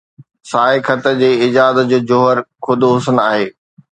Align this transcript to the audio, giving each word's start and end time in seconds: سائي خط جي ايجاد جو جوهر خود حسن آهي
سائي 0.51 0.79
خط 0.87 1.05
جي 1.19 1.29
ايجاد 1.43 1.81
جو 1.91 1.99
جوهر 2.13 2.43
خود 2.69 2.87
حسن 2.95 3.23
آهي 3.29 3.45